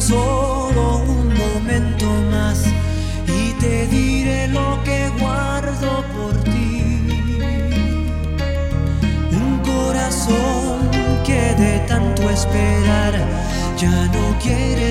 solo 0.00 0.98
un 0.98 1.28
momento 1.34 2.06
más 2.30 2.64
y 3.26 3.52
te 3.60 3.86
diré 3.88 4.48
lo 4.48 4.82
que 4.82 5.10
guardo 5.20 6.04
por 6.14 6.32
ti. 6.44 7.06
Un 9.30 9.60
corazón 9.62 10.88
que 11.24 11.54
de 11.54 11.78
tanto 11.86 12.30
esperar 12.30 13.14
ya 13.76 14.06
no 14.06 14.38
quiere 14.42 14.89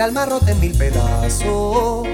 el 0.00 0.04
alma 0.04 0.24
rota 0.24 0.50
en 0.50 0.60
mil 0.60 0.72
pedazos, 0.78 2.08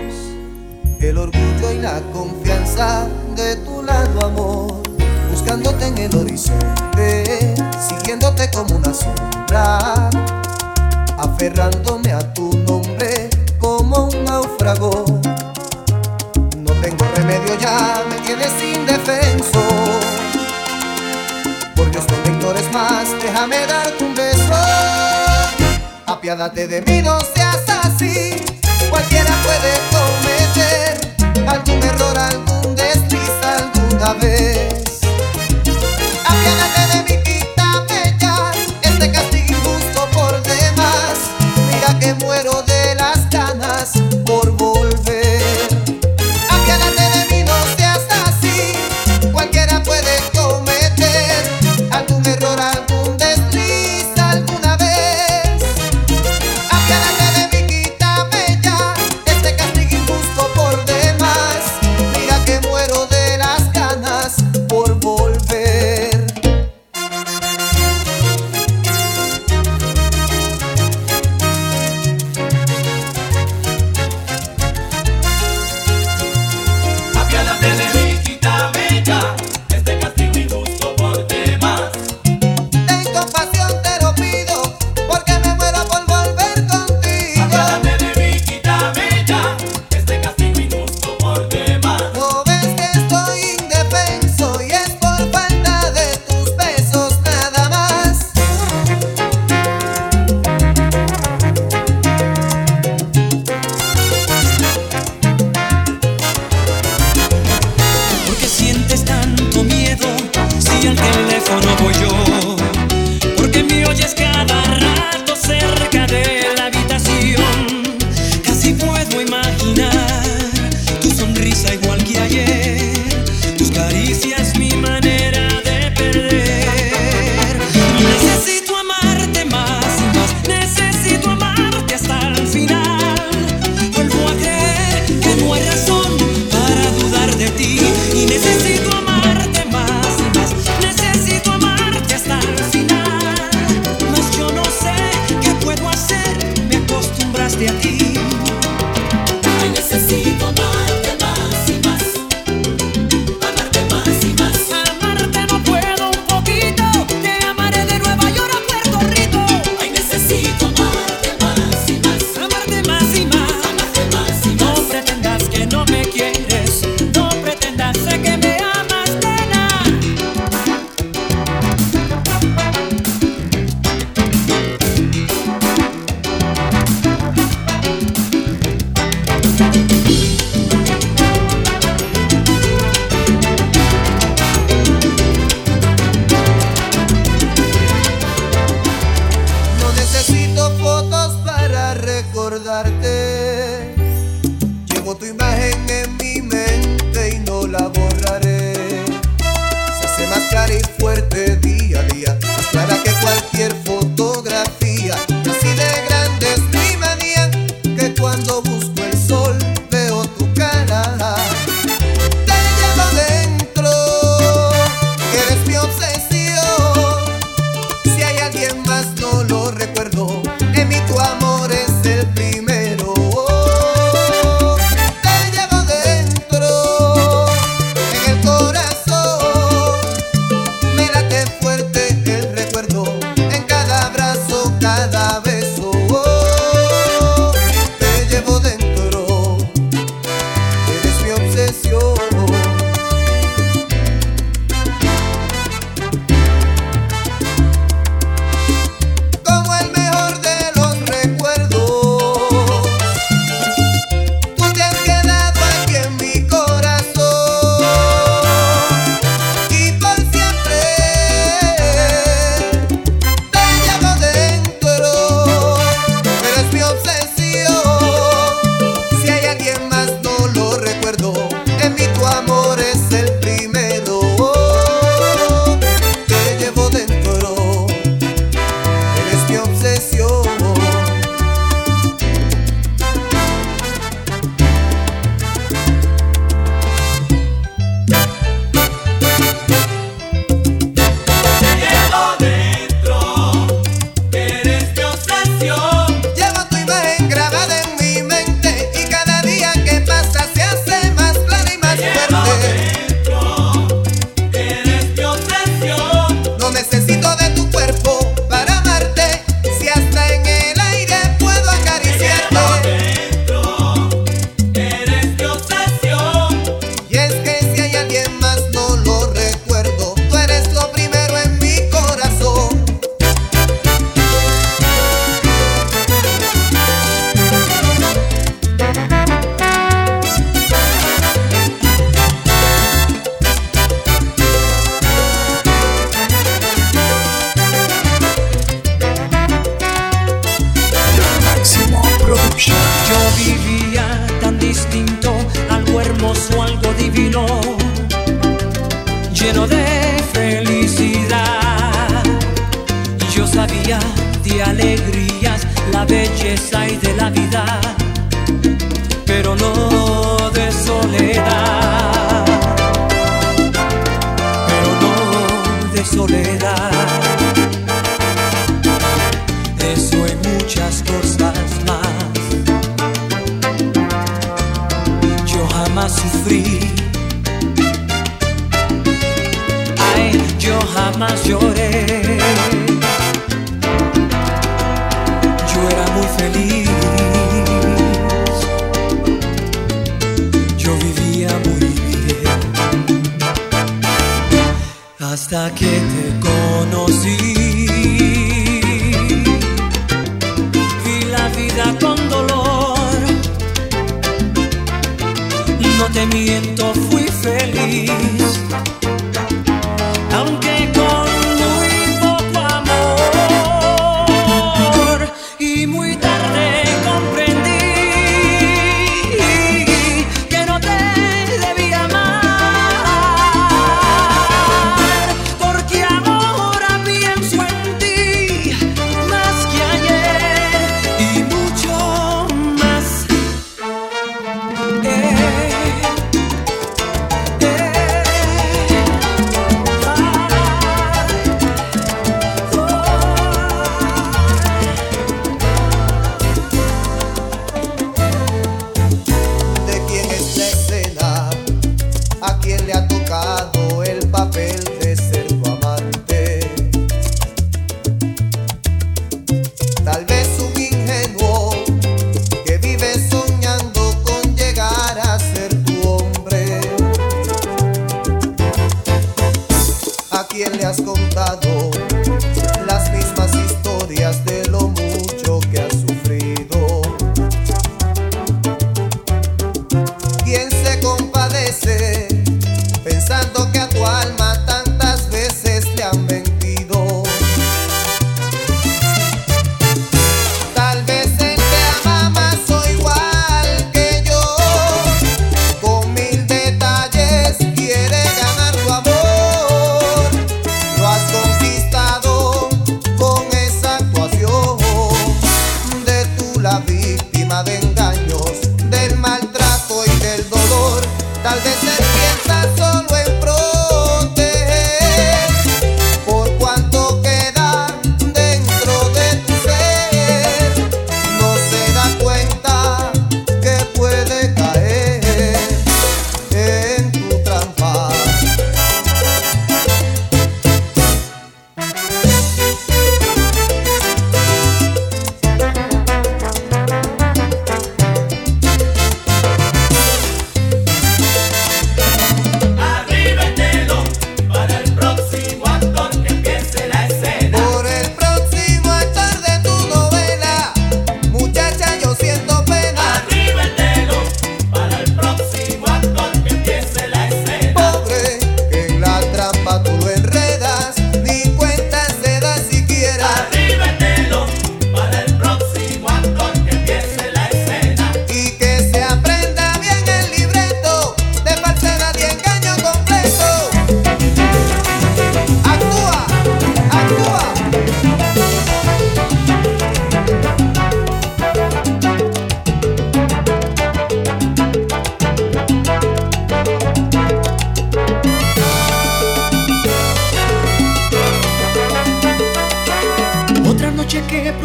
el 0.98 1.16
orgullo 1.16 1.70
y 1.70 1.78
la 1.78 2.00
confianza 2.12 3.06
de 3.36 3.54
tu 3.64 3.80
lado, 3.80 4.24
amor, 4.24 4.82
buscándote 5.30 5.86
en 5.86 5.98
el 5.98 6.16
horizonte, 6.16 7.54
siguiéndote 7.88 8.50
como 8.50 8.74
una 8.74 8.92
sombra, 8.92 10.10
aferrándome 11.16 12.10
a 12.10 12.34
tu 12.34 12.58
nombre 12.66 13.30
como 13.60 14.08
un 14.08 14.24
náufrago. 14.24 15.04
No 16.56 16.72
tengo 16.82 17.04
remedio 17.14 17.56
ya, 17.60 18.02
me 18.10 18.16
tienes 18.26 18.52
indefenso. 18.64 19.62
Por 21.76 21.88
Dios, 21.92 22.04
no 22.10 22.52
me 22.52 22.72
más, 22.72 23.06
déjame 23.22 23.64
darte 23.64 24.04
un 24.04 24.12
beso 24.16 24.96
apiádate 26.06 26.66
de 26.66 26.80
mí, 26.82 27.02
no 27.02 27.20
así, 27.96 28.36
cualquiera 28.90 29.32
puede 29.42 29.72
cometer 29.90 31.48
algún 31.48 31.82
error, 31.82 32.18
algún 32.18 32.74
desliz 32.76 33.30
alguna 33.42 34.12
vez. 34.14 34.66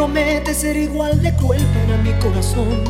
promete 0.01 0.55
ser 0.55 0.77
igual 0.77 1.21
de 1.21 1.31
cruel 1.35 1.63
para 1.63 1.95
mi 2.01 2.11
corazón. 2.13 2.81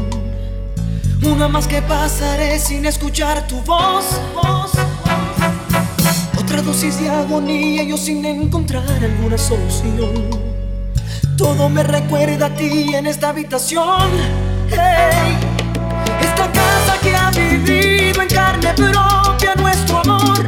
Una 1.21 1.49
más 1.49 1.67
que 1.67 1.81
pasaré 1.81 2.57
sin 2.57 2.85
escuchar 2.85 3.45
tu 3.47 3.57
voz. 3.63 4.05
voz, 4.33 4.71
voz. 4.71 4.71
Otra 6.39 6.61
dosis 6.61 7.01
de 7.01 7.09
agonía 7.09 7.83
yo 7.83 7.97
sin 7.97 8.23
encontrar 8.23 8.85
alguna 9.03 9.37
solución. 9.37 10.29
Todo 11.37 11.67
me 11.67 11.83
recuerda 11.83 12.45
a 12.45 12.55
ti 12.55 12.95
en 12.95 13.05
esta 13.05 13.31
habitación. 13.31 14.09
Esta 16.21 16.49
casa 16.49 16.93
que 17.03 17.13
ha 17.13 17.29
vivido 17.31 18.21
en 18.21 18.29
carne 18.29 18.73
propia 18.73 19.53
nuestro 19.55 19.97
amor. 19.97 20.47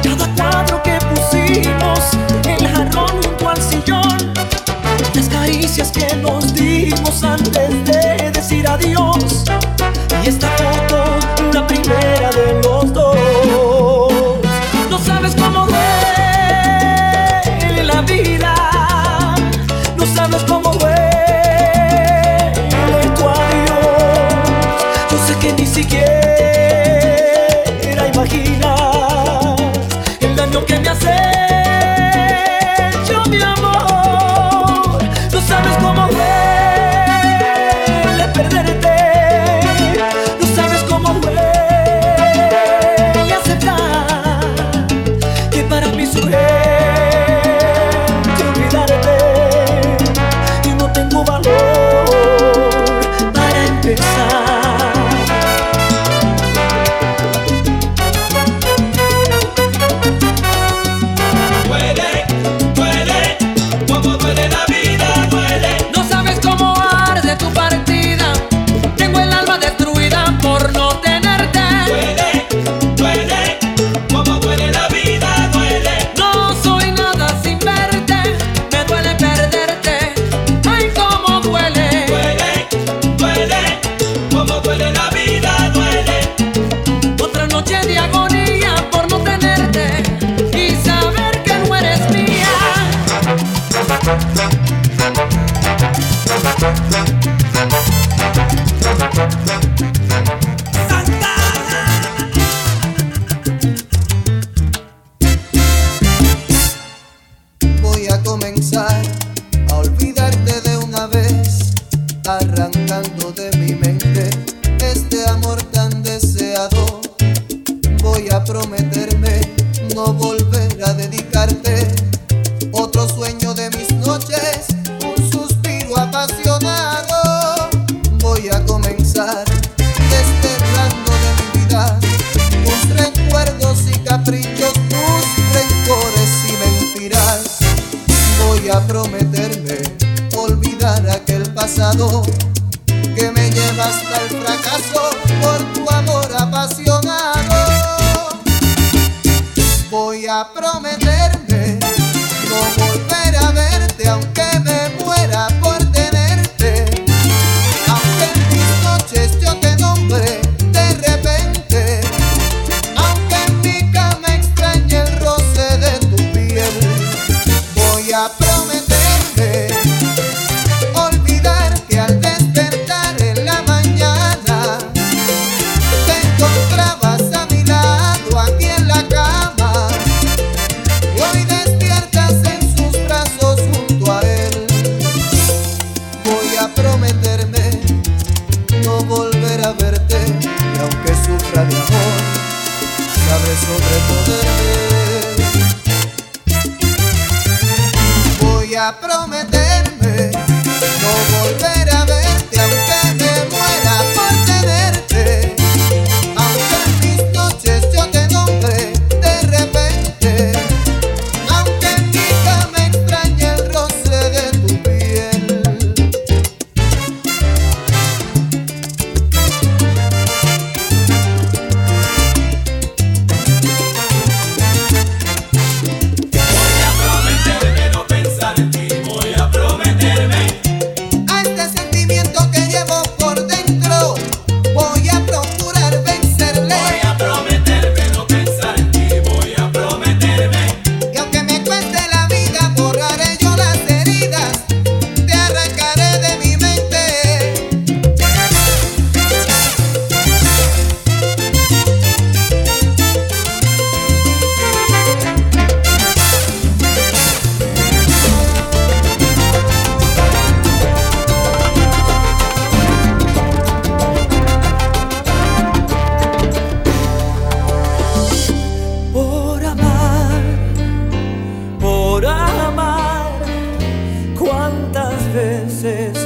Cada 0.00 0.28
cuadro 0.36 0.80
que 0.84 0.96
pusimos 1.12 1.98
en 2.44 2.66
el 2.66 2.68
jarrón 2.68 3.20
junto 3.20 3.48
al 3.48 3.60
sillón 3.60 4.31
las 5.14 5.28
caricias 5.28 5.90
que 5.90 6.16
nos 6.16 6.54
dimos 6.54 7.22
antes 7.22 7.84
de 7.84 8.30
decir 8.32 8.66
adiós. 8.66 9.44
Y 10.24 10.28
esta 10.28 10.48
foto, 10.48 11.04
la 11.52 11.66
primera 11.66 12.30
de 12.30 12.62
los 12.62 12.92
dos. 12.92 13.11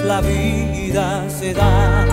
la 0.07 0.21
vida 0.21 1.25
se 1.29 1.53
da. 1.53 2.05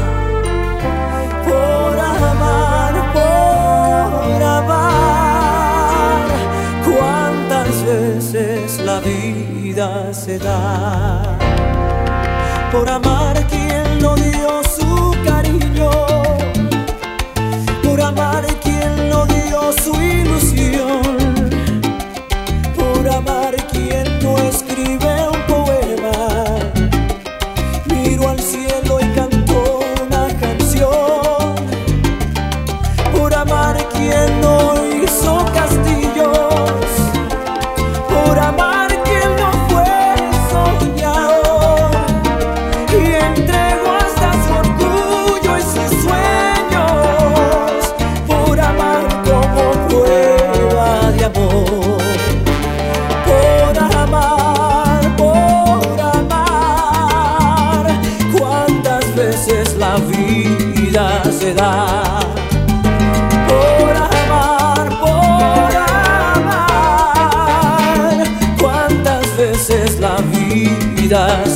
Por 1.47 1.99
amar, 1.99 2.93
por 3.13 4.41
amar, 4.41 6.25
cuántas 6.84 7.86
veces 7.86 8.79
la 8.79 8.99
vida 8.99 10.13
se 10.13 10.39
da. 10.39 11.38
Por 12.71 12.89
amar 12.89 13.36
quien 13.47 14.01
lo 14.01 14.15
dio 14.15 14.63
su 14.63 14.92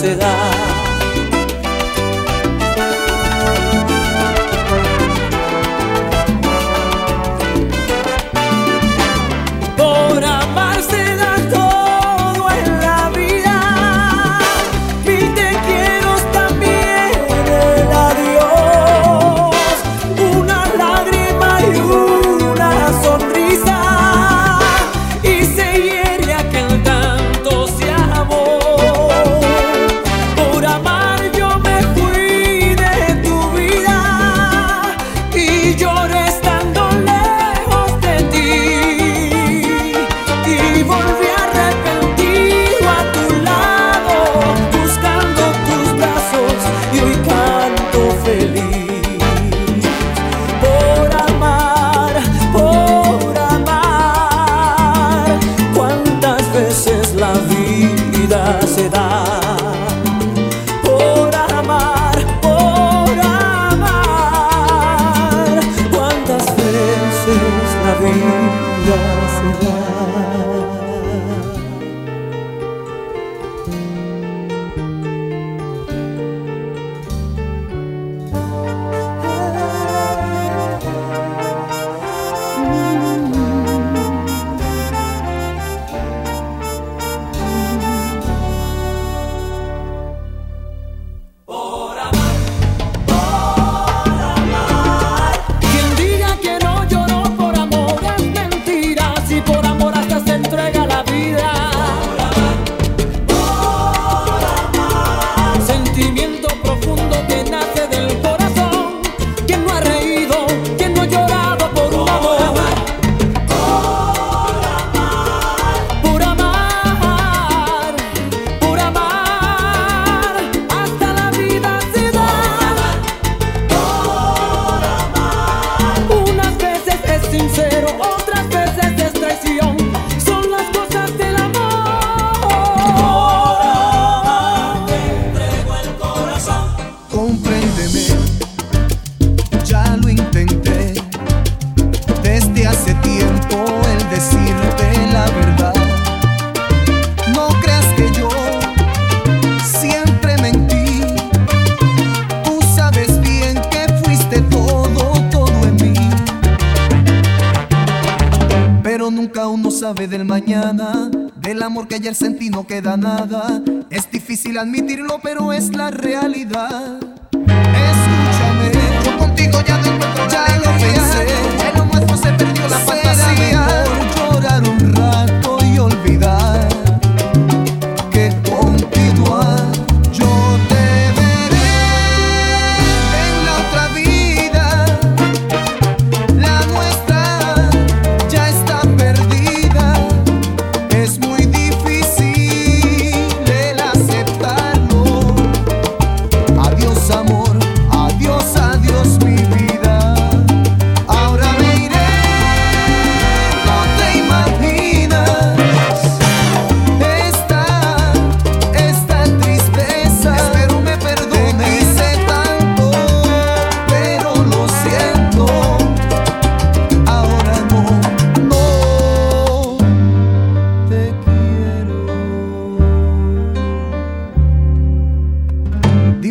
falsedad. 0.07 0.56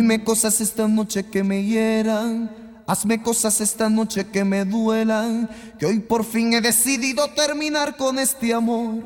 Dime 0.07 0.23
cosas 0.23 0.61
esta 0.61 0.87
noche 0.87 1.21
que 1.21 1.43
me 1.43 1.65
hieran. 1.65 2.49
Hazme 2.87 3.21
cosas 3.21 3.59
esta 3.59 3.89
noche 3.89 4.25
que 4.25 4.45
me 4.45 4.63
duelan. 4.63 5.49
Que 5.77 5.85
hoy 5.85 5.99
por 5.99 6.23
fin 6.23 6.53
he 6.53 6.61
decidido 6.61 7.29
terminar 7.31 7.97
con 7.97 8.17
este 8.17 8.53
amor. 8.53 9.03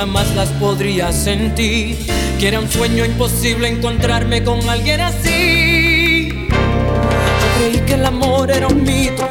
jamás 0.00 0.34
las 0.34 0.48
podría 0.52 1.12
sentir. 1.12 2.06
Que 2.38 2.48
era 2.48 2.58
un 2.58 2.70
sueño 2.70 3.04
imposible 3.04 3.68
encontrarme 3.68 4.42
con 4.42 4.66
alguien 4.66 4.98
así. 5.02 6.48
Yo 6.48 7.48
creí 7.58 7.80
que 7.84 7.94
el 7.94 8.06
amor 8.06 8.50
era 8.50 8.66
un 8.68 8.82
mito, 8.82 9.28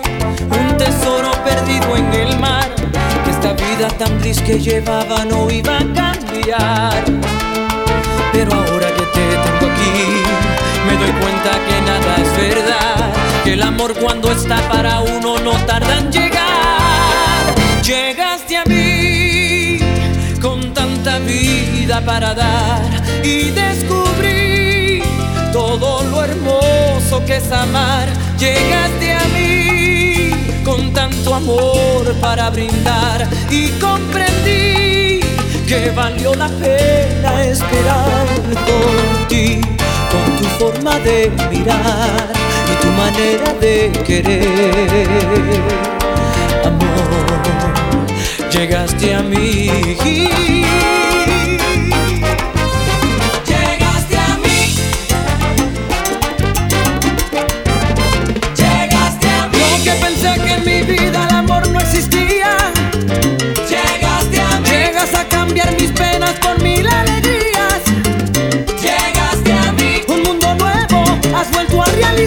un 0.62 0.77
tesoro 0.77 1.32
perdido 1.43 1.97
en 1.97 2.13
el 2.13 2.39
mar. 2.39 2.69
Que 3.23 3.32
esta 3.32 3.53
vida 3.53 3.88
tan 3.97 4.19
gris 4.19 4.39
que 4.41 4.60
llevaba 4.60 5.25
no 5.25 5.49
iba 5.49 5.77
a 5.77 5.86
cambiar. 6.01 7.03
Pero 8.32 8.53
ahora 8.53 8.89
que 8.97 9.05
te 9.15 9.25
tengo 9.45 9.65
aquí, 9.71 10.01
me 10.86 10.93
doy 11.01 11.13
cuenta 11.19 11.51
que 11.67 11.82
nada 11.82 12.15
es 12.23 12.32
verdad. 12.38 13.13
Que 13.43 13.53
el 13.53 13.63
amor 13.63 13.95
cuando 13.95 14.32
está 14.32 14.58
para 14.69 14.99
uno 14.99 15.39
no 15.39 15.53
tarda 15.65 15.97
en 15.97 16.12
llegar. 16.12 17.55
Llega 17.84 18.29
para 21.97 22.36
dar 22.36 22.84
y 23.23 23.49
descubrí 23.49 25.02
todo 25.52 26.04
lo 26.04 26.23
hermoso 26.23 27.25
que 27.25 27.38
es 27.38 27.52
amar. 27.52 28.08
Llegaste 28.38 29.12
a 29.12 29.25
mí 29.34 30.30
con 30.63 30.93
tanto 30.93 31.34
amor 31.34 32.13
para 32.21 32.52
brindar 32.52 33.28
y 33.49 33.69
comprendí 33.80 35.19
que 35.67 35.91
valió 35.95 36.36
la 36.36 36.47
pena 36.49 37.43
esperar 37.43 38.28
por 38.67 39.28
ti, 39.28 39.60
con 40.12 40.38
tu 40.38 40.43
forma 40.60 40.99
de 40.99 41.32
mirar 41.49 42.32
y 42.71 42.84
tu 42.84 42.91
manera 42.91 43.54
de 43.60 43.91
querer. 44.06 45.17
Amor, 46.65 48.06
llegaste 48.52 49.15
a 49.15 49.23
mí. 49.23 50.99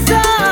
走。 0.05 0.52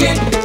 talking. 0.00 0.39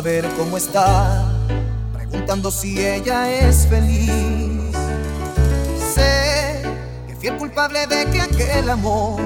saber 0.00 0.26
cómo 0.38 0.56
está, 0.56 1.30
preguntando 1.92 2.50
si 2.50 2.82
ella 2.82 3.30
es 3.30 3.66
feliz. 3.66 4.74
Sé 5.94 6.62
que 7.06 7.14
fui 7.16 7.28
el 7.28 7.36
culpable 7.36 7.86
de 7.86 8.06
que 8.06 8.22
aquel 8.22 8.70
amor 8.70 9.20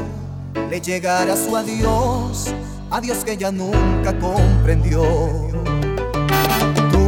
le 0.68 0.81
llegara 0.81 1.37
su 1.37 1.57
adiós, 1.57 2.53
adiós 2.91 3.18
que 3.25 3.35
ella 3.35 3.53
nunca 3.53 4.18
comprendió. 4.18 5.05
Tú, 6.91 7.07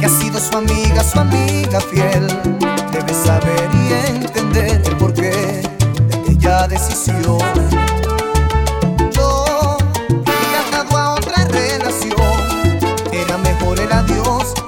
que 0.00 0.06
has 0.06 0.12
sido 0.12 0.40
su 0.40 0.58
amiga, 0.58 1.04
su 1.04 1.20
amiga 1.20 1.80
fiel, 1.80 2.26
debes 2.90 3.16
saber 3.18 3.70
y 3.72 4.16
entender 4.16 4.82
el 4.84 4.96
porqué 4.96 5.62
de 6.08 6.16
aquella 6.16 6.66
decisión. 6.66 7.38
Yo, 9.12 9.76
que 10.24 10.32
he 10.32 10.72
ganado 10.72 10.96
a 10.96 11.14
otra 11.14 11.44
relación 11.44 12.43
por 13.74 13.82
el 13.82 13.92
adiós. 13.92 14.63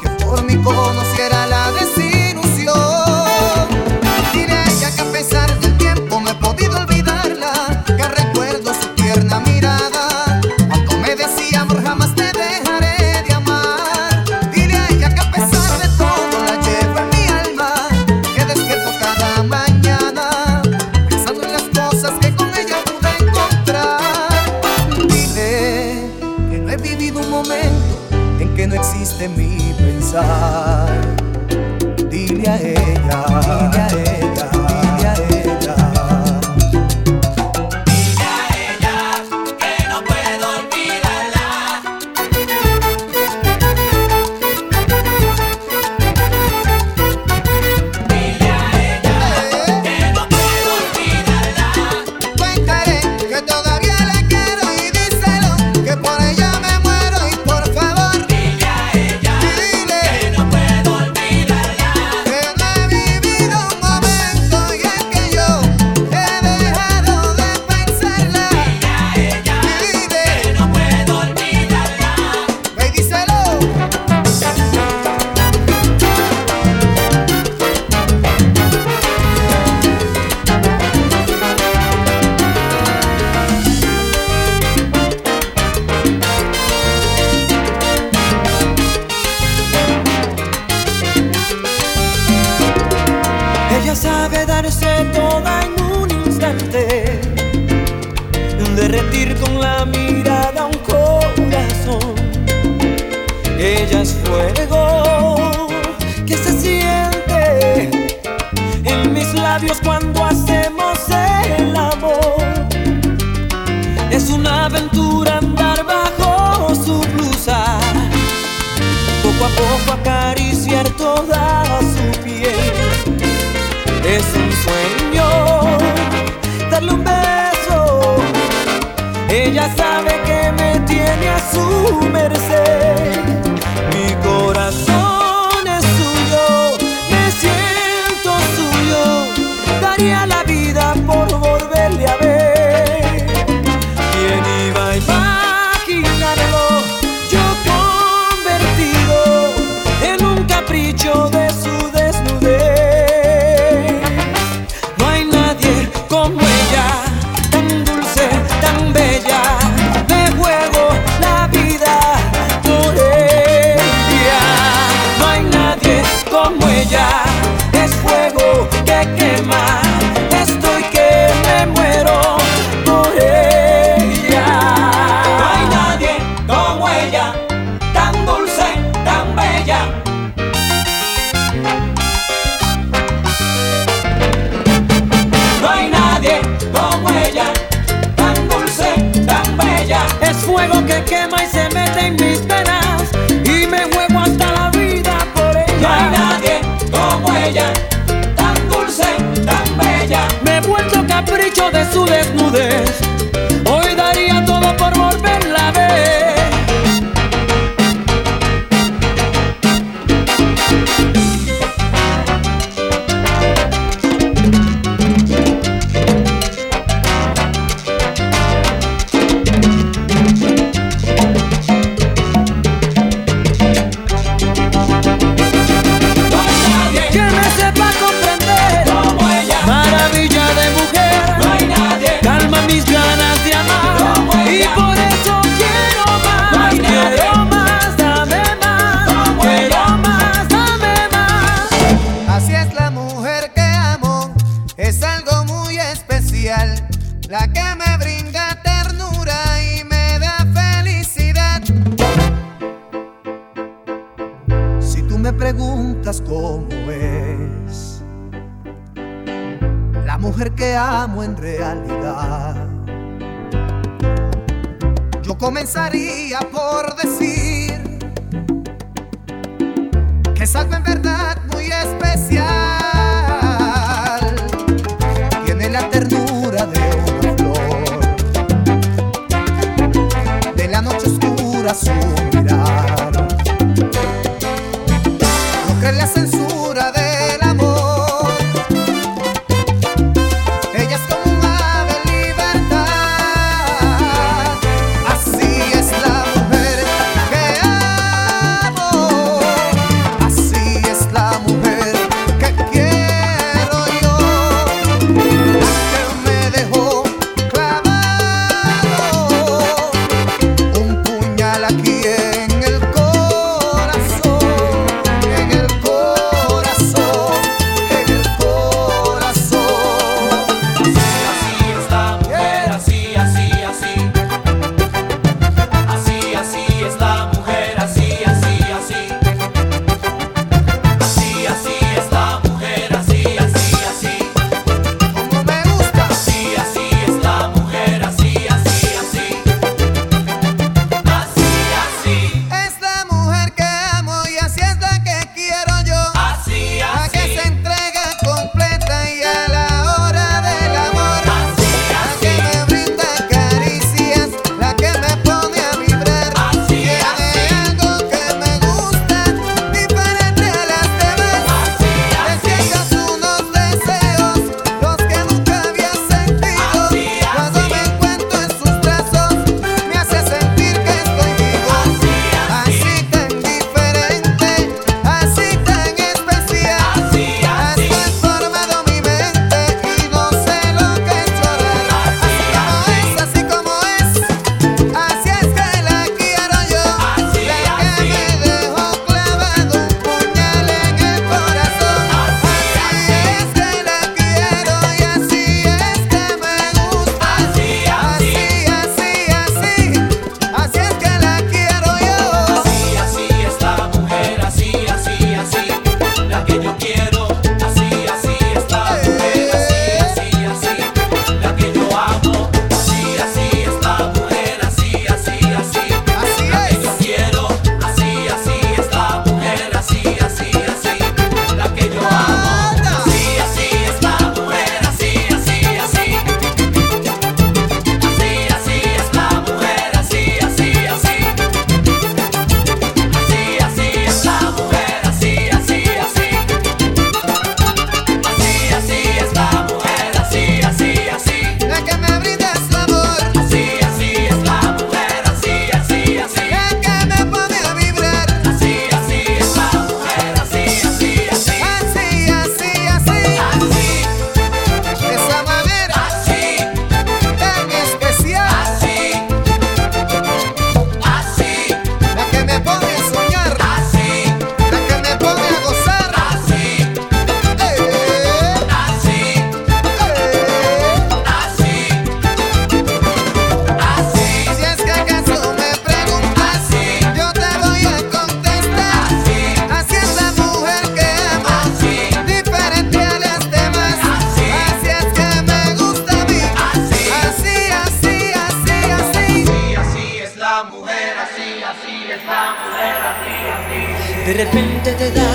de 494.27 494.33
repente 494.33 494.91
te 494.93 495.13
da 495.13 495.33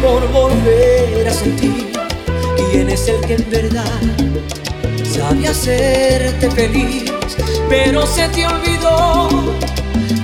por 0.00 0.30
volver 0.30 1.26
a 1.26 1.32
sentir 1.32 1.90
quién 2.70 2.88
es 2.88 3.08
el 3.08 3.20
que 3.22 3.34
en 3.34 3.50
verdad 3.50 4.00
sabe 5.02 5.48
hacerte 5.48 6.48
feliz, 6.52 7.10
pero 7.68 8.06
se 8.06 8.28
te 8.28 8.46
olvidó 8.46 9.28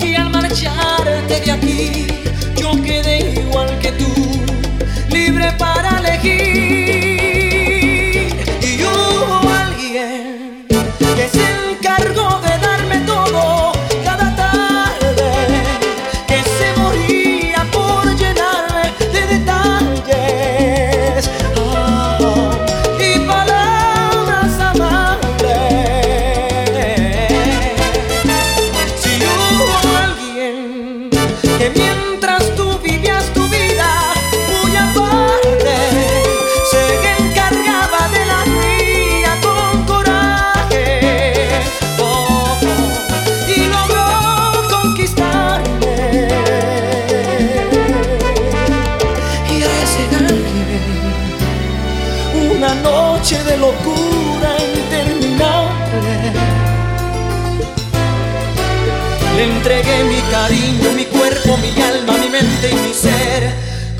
y 0.01 0.15
al 0.15 0.31
marcharte 0.31 1.41
de 1.41 1.51
aquí 1.51 2.07
yo 2.55 2.81
quedé 2.81 3.33
igual 3.41 3.77
que 3.81 3.91
tú, 3.91 4.15
libre 5.11 5.51
para 5.59 5.99
elegir. 5.99 6.62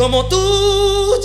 como 0.03 0.27
tú 0.27 1.22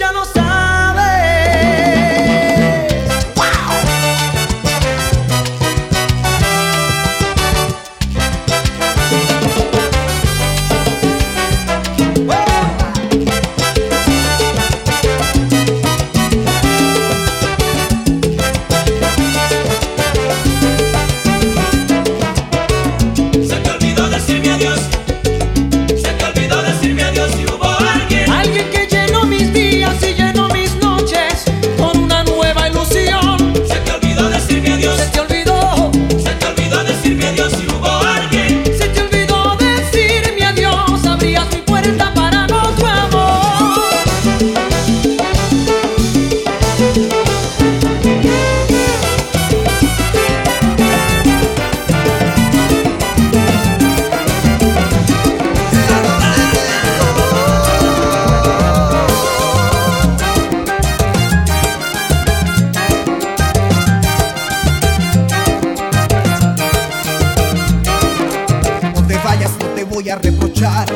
reprochar. 70.16 70.88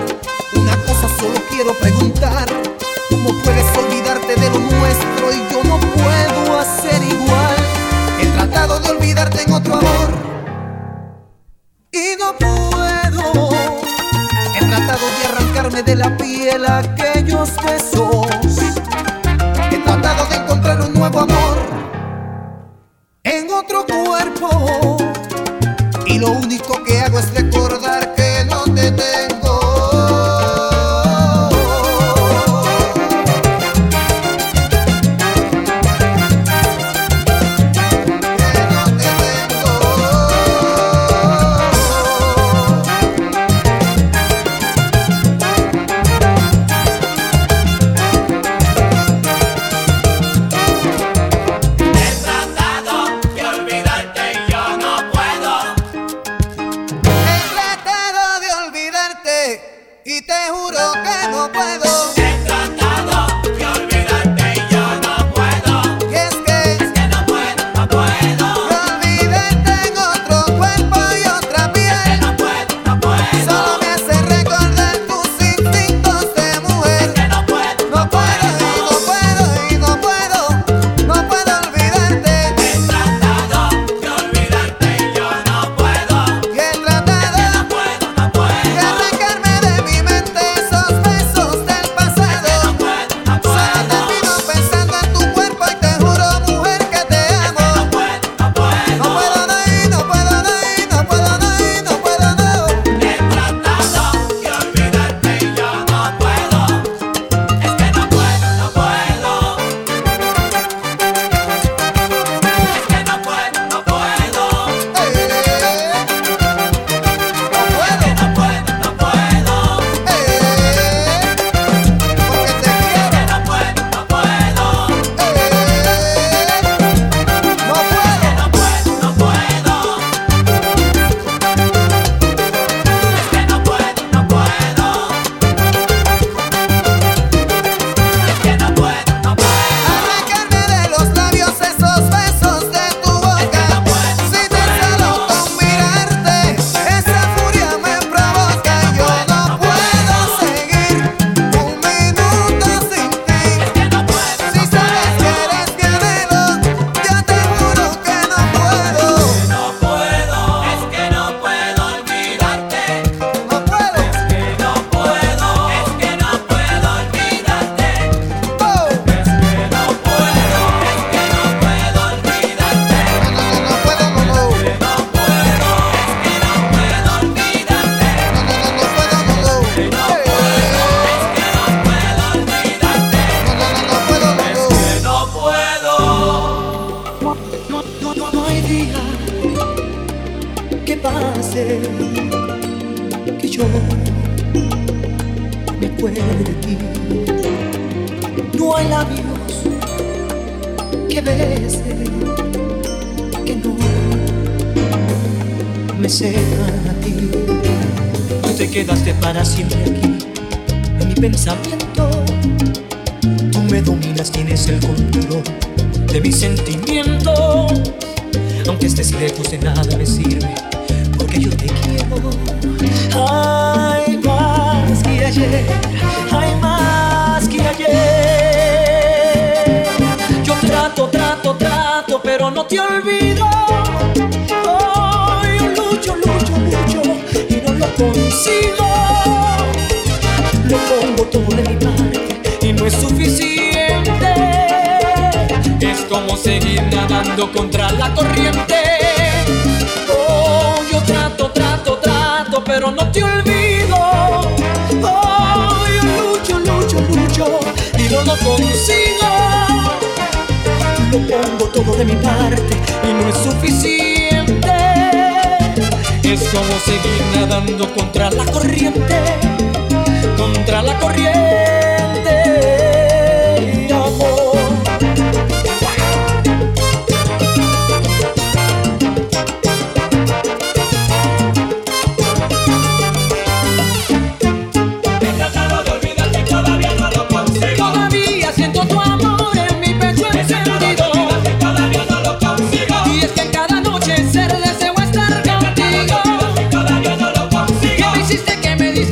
Una 0.56 0.76
cosa 0.86 1.08
solo 1.20 1.40
quiero 1.50 1.74
preguntar. 1.74 2.51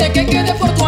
Que 0.08 0.26
quede 0.26 0.54
por 0.54 0.74
tu 0.76 0.86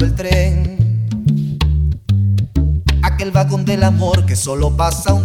el 0.00 0.14
tren. 0.14 1.08
Aquel 3.02 3.30
vagón 3.30 3.64
del 3.64 3.84
amor 3.84 4.24
que 4.24 4.36
solo 4.36 4.76
pasa 4.76 5.12
un 5.12 5.21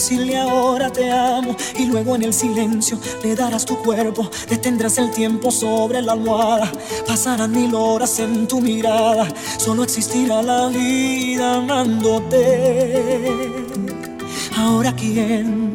decirle 0.00 0.34
ahora 0.34 0.90
te 0.90 1.12
amo 1.12 1.54
y 1.78 1.84
luego 1.84 2.16
en 2.16 2.22
el 2.22 2.32
silencio 2.32 2.98
le 3.22 3.36
darás 3.36 3.66
tu 3.66 3.76
cuerpo, 3.82 4.30
detendrás 4.48 4.96
el 4.96 5.10
tiempo 5.10 5.50
sobre 5.50 6.00
la 6.00 6.12
almohada, 6.12 6.72
pasarán 7.06 7.52
mil 7.52 7.74
horas 7.74 8.18
en 8.18 8.48
tu 8.48 8.62
mirada, 8.62 9.28
solo 9.58 9.84
existirá 9.84 10.40
la 10.40 10.68
vida 10.68 11.56
amándote. 11.56 12.96
Ahora 14.56 14.96
quién 14.96 15.69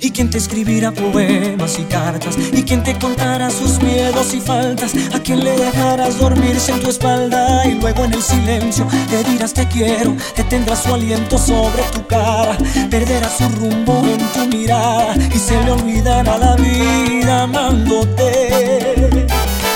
y 0.00 0.10
quien 0.10 0.30
te 0.30 0.38
escribirá 0.38 0.92
poemas 0.92 1.78
y 1.78 1.84
cartas 1.84 2.36
y 2.52 2.62
quien 2.62 2.82
te 2.82 2.98
contará 2.98 3.50
sus 3.50 3.82
miedos 3.82 4.32
y 4.34 4.40
faltas, 4.40 4.92
a 5.14 5.20
quien 5.20 5.44
le 5.44 5.52
dejarás 5.56 6.18
dormirse 6.18 6.72
en 6.72 6.80
tu 6.80 6.90
espalda 6.90 7.66
y 7.66 7.74
luego 7.74 8.04
en 8.04 8.14
el 8.14 8.22
silencio 8.22 8.86
te 9.08 9.22
dirás 9.24 9.52
te 9.52 9.66
quiero, 9.68 10.16
que 10.34 10.44
tendrá 10.44 10.76
su 10.76 10.94
aliento 10.94 11.36
sobre 11.38 11.82
tu 11.92 12.06
cara, 12.06 12.56
perderá 12.90 13.28
su 13.28 13.48
rumbo 13.48 14.02
en 14.06 14.18
tu 14.32 14.56
mirada 14.56 15.14
y 15.16 15.38
se 15.38 15.62
le 15.62 15.72
olvidará 15.72 16.38
la 16.38 16.56
vida 16.56 17.42
amándote. 17.42 19.10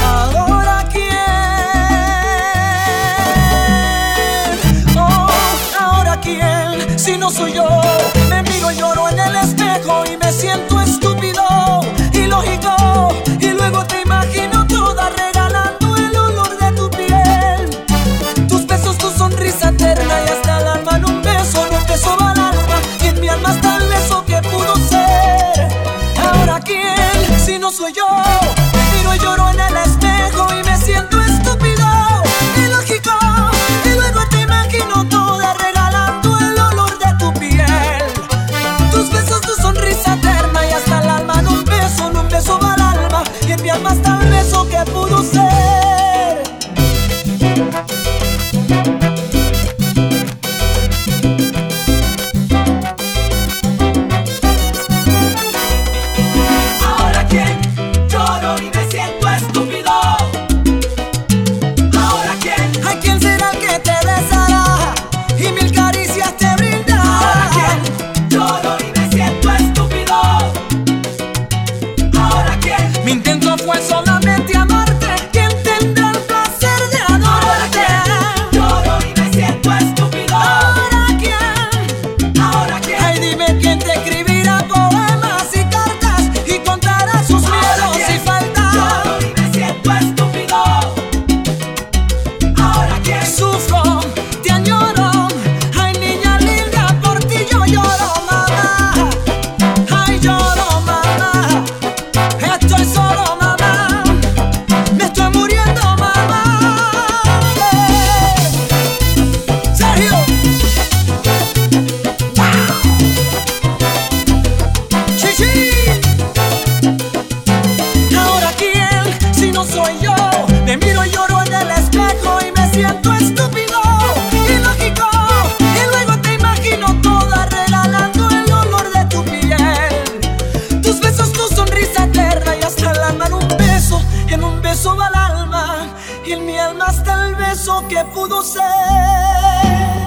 Ahora 0.04 0.88
quién, 0.90 1.08
oh, 4.98 5.28
ahora 5.78 6.20
quién, 6.20 6.98
si 6.98 7.16
no 7.16 7.30
soy 7.30 7.52
yo 7.52 7.68
cuando 8.64 8.80
lloro 8.80 9.08
en 9.10 9.18
el 9.18 9.36
espejo 9.36 10.04
y 10.10 10.16
me 10.16 10.32
siento 10.32 10.80
estúpido, 10.80 11.44
ilógico, 12.14 13.14
y 13.38 13.48
luego 13.48 13.84
te 13.84 14.00
imagino 14.00 14.66
toda 14.66 15.10
regalando 15.10 15.96
el 15.96 16.16
olor 16.16 16.56
de 16.56 16.72
tu 16.72 16.88
piel, 16.90 18.48
tus 18.48 18.66
besos, 18.66 18.96
tu 18.96 19.10
sonrisa 19.10 19.68
eterna 19.68 20.14
y 20.26 20.30
hasta 20.30 20.60
el 20.60 20.66
alma 20.68 20.96
en 20.96 21.04
un 21.04 21.22
beso, 21.22 21.66
en 21.66 21.74
un 21.74 21.86
beso 21.86 22.16
va 22.18 22.30
alma, 22.30 22.80
y 23.02 23.08
en 23.08 23.20
mi 23.20 23.28
alma 23.28 23.52
está 23.52 23.76
el 23.76 23.86
beso 23.86 24.24
que 24.24 24.40
pudo 24.40 24.76
ser. 24.88 25.68
Ahora 26.16 26.58
quién, 26.60 27.38
si 27.44 27.58
no 27.58 27.70
soy 27.70 27.92
yo, 27.92 28.06
miro 28.96 29.14
y 29.14 29.18
lloro 29.18 29.50
en 29.50 29.60
el 29.60 29.76
espejo 29.76 30.48
y 30.54 30.62
me 30.64 30.76
siento 30.78 31.13
amas 43.74 44.00
tan 44.02 44.32
eso 44.32 44.66
que 44.68 44.78
pudo 44.90 45.22
ser. 45.22 45.63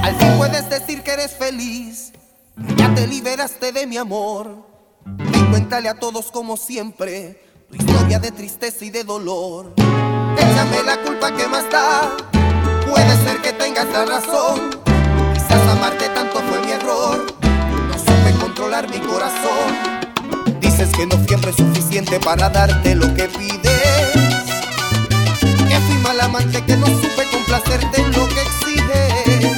Al 0.03 0.15
fin 0.17 0.37
puedes 0.37 0.69
decir 0.69 1.03
que 1.03 1.11
eres 1.11 1.31
feliz, 1.31 2.11
ya 2.75 2.93
te 2.93 3.07
liberaste 3.07 3.71
de 3.71 3.87
mi 3.87 3.95
amor. 3.95 4.57
Y 5.33 5.39
cuéntale 5.45 5.87
a 5.87 5.97
todos 5.97 6.29
como 6.29 6.57
siempre 6.57 7.41
tu 7.69 7.77
historia 7.77 8.19
de 8.19 8.31
tristeza 8.31 8.83
y 8.83 8.89
de 8.89 9.05
dolor. 9.05 9.73
Échame 9.77 10.83
la 10.83 10.97
culpa 11.01 11.33
que 11.33 11.47
más 11.47 11.69
da, 11.71 12.11
puede 12.89 13.15
ser 13.23 13.41
que 13.41 13.53
tengas 13.53 13.87
la 13.87 14.05
razón. 14.05 14.69
Quizás 15.33 15.67
amarte 15.69 16.09
tanto 16.09 16.39
fue 16.39 16.59
mi 16.65 16.71
error, 16.71 17.25
no 17.41 17.97
supe 17.97 18.37
controlar 18.41 18.89
mi 18.89 18.99
corazón. 18.99 20.59
Dices 20.59 20.89
que 20.91 21.05
no 21.05 21.15
siempre 21.25 21.51
es 21.51 21.55
suficiente 21.55 22.19
para 22.19 22.49
darte 22.49 22.95
lo 22.95 23.13
que 23.13 23.29
pides 23.29 24.26
amante 26.27 26.61
que 26.65 26.75
no 26.75 26.85
supe 26.87 27.25
complacerte 27.31 28.01
en 28.01 28.11
lo 28.11 28.27
que 28.27 28.41
exiges. 28.41 29.57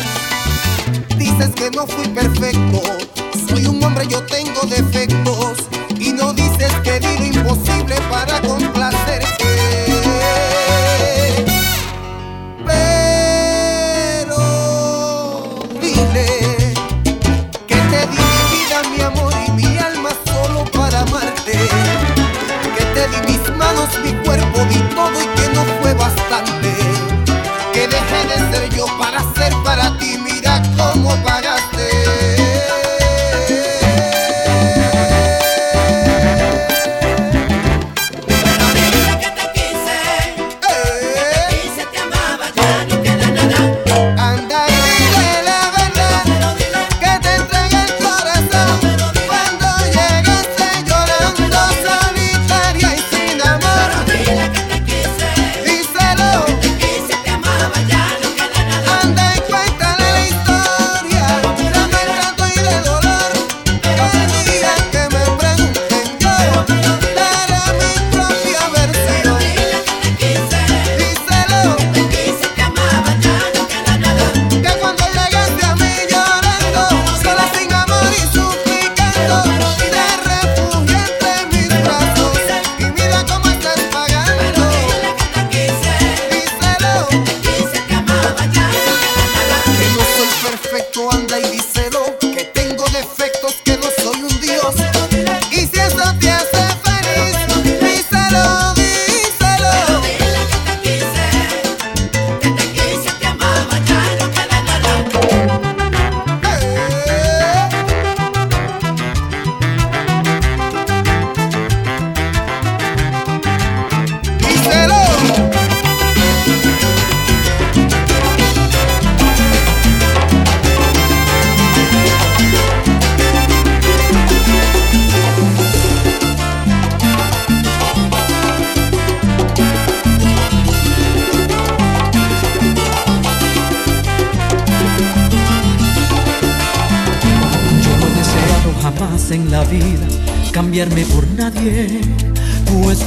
Dices 1.17 1.49
que 1.55 1.71
no 1.71 1.87
fui 1.87 2.07
perfecto, 2.09 2.81
soy 3.47 3.65
un 3.65 3.83
hombre, 3.83 4.07
yo 4.07 4.21
tengo 4.23 4.61
defectos. 4.67 5.57
Y 5.99 6.13
no 6.13 6.31
dices 6.33 6.71
que 6.83 6.99
di 6.99 7.17
lo 7.17 7.25
imposible 7.25 7.95
para 8.11 8.39
complacerte. 8.41 9.45
Pero 12.65 14.37
dile 15.81 16.27
que 17.67 17.75
te 17.91 18.01
di 18.11 18.21
mi 18.31 18.41
vida, 18.53 18.77
mi 18.95 19.01
amor 19.01 19.33
y 19.47 19.51
mi 19.51 19.77
alma 19.79 20.11
solo 20.25 20.63
para 20.65 21.01
amarte. 21.01 21.57
Que 22.77 22.85
te 22.93 23.07
di 23.09 23.19
mis 23.31 23.57
manos, 23.57 23.89
mi 24.03 24.13
cuerpo, 24.23 24.65
mi 24.65 24.88
ser 28.37 28.69
yo 28.75 28.85
para 28.97 29.19
ser 29.33 29.53
para 29.63 29.97
ti. 29.97 30.17
Mira 30.17 30.61
cómo 30.77 31.09
pagar. 31.23 31.58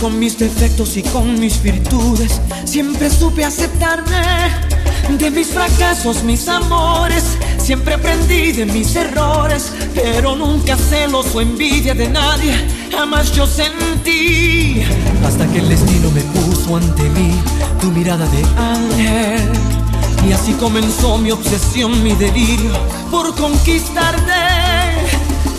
Con 0.02 0.18
mis 0.18 0.36
defectos 0.36 0.96
y 0.96 1.02
con 1.04 1.38
mis 1.38 1.62
virtudes, 1.62 2.40
siempre 2.64 3.08
supe 3.08 3.44
aceptarme. 3.44 4.50
De 5.16 5.30
mis 5.30 5.46
fracasos, 5.46 6.24
mis 6.24 6.48
amores, 6.48 7.22
siempre 7.56 7.94
aprendí 7.94 8.50
de 8.50 8.66
mis 8.66 8.96
errores, 8.96 9.72
pero 9.94 10.34
nunca 10.34 10.76
celos 10.76 11.32
o 11.36 11.40
envidia 11.40 11.94
de 11.94 12.08
nadie, 12.08 12.52
jamás 12.90 13.30
yo 13.30 13.46
sentí. 13.46 14.82
Hasta 15.24 15.46
que 15.46 15.60
el 15.60 15.68
destino 15.68 16.10
me 16.10 16.22
puso 16.22 16.78
ante 16.78 17.04
mí 17.10 17.40
tu 17.80 17.86
mirada 17.92 18.26
de 18.26 18.42
ángel. 18.60 19.52
Y 20.28 20.32
así 20.32 20.52
comenzó 20.54 21.16
mi 21.16 21.30
obsesión, 21.30 22.02
mi 22.02 22.12
delirio 22.16 22.72
por 23.08 23.32
conquistarte. 23.36 24.32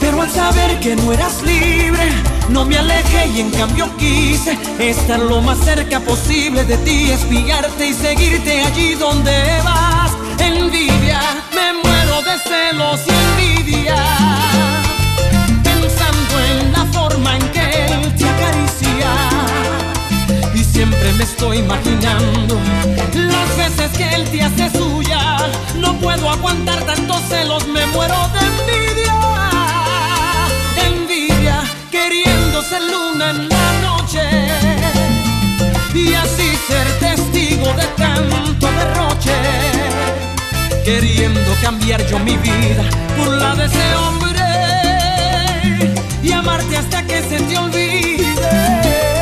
Pero 0.01 0.21
al 0.21 0.29
saber 0.29 0.81
que 0.81 0.97
no 0.97 1.13
eras 1.13 1.41
libre, 1.43 2.11
no 2.49 2.65
me 2.65 2.77
alejé 2.77 3.27
y 3.27 3.41
en 3.41 3.51
cambio 3.51 3.89
quise 3.97 4.57
estar 4.79 5.19
lo 5.19 5.41
más 5.41 5.57
cerca 5.59 5.99
posible 5.99 6.63
de 6.65 6.77
ti, 6.77 7.11
espiarte 7.11 7.87
y 7.87 7.93
seguirte 7.93 8.61
allí 8.61 8.95
donde 8.95 9.31
vas. 9.63 10.11
Envidia, 10.39 11.21
me 11.55 11.73
muero 11.81 12.21
de 12.21 12.37
celos 12.39 13.01
y 13.07 13.11
envidia. 13.11 13.95
Pensando 15.63 16.39
en 16.51 16.71
la 16.73 16.85
forma 16.91 17.35
en 17.37 17.49
que 17.49 17.85
él 17.85 18.15
te 18.15 18.25
acaricia. 18.29 19.11
Y 20.53 20.63
siempre 20.63 21.13
me 21.13 21.23
estoy 21.23 21.57
imaginando 21.59 22.59
las 23.13 23.57
veces 23.57 23.97
que 23.97 24.15
él 24.15 24.29
te 24.29 24.43
hace 24.43 24.69
suya. 24.77 25.37
No 25.79 25.95
puedo 25.99 26.29
aguantar 26.29 26.83
tantos 26.83 27.21
celos, 27.29 27.67
me 27.67 27.85
muero 27.87 28.29
de 28.33 28.39
envidia. 28.39 29.32
ser 32.73 32.81
luna 32.91 33.29
en 33.29 33.49
la 33.49 33.67
noche 33.81 34.23
y 35.93 36.13
así 36.13 36.47
ser 36.67 36.87
testigo 36.99 37.67
de 37.73 37.85
tanto 38.03 38.67
derroche, 38.79 39.37
queriendo 40.83 41.51
cambiar 41.61 42.03
yo 42.07 42.17
mi 42.19 42.35
vida 42.37 42.83
por 43.15 43.27
la 43.27 43.53
de 43.55 43.65
ese 43.65 43.95
hombre 43.95 44.41
y 46.23 46.31
amarte 46.31 46.77
hasta 46.77 47.03
que 47.05 47.21
se 47.21 47.37
te 47.41 47.57
olvide. 47.57 49.12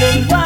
Garden 0.00 0.39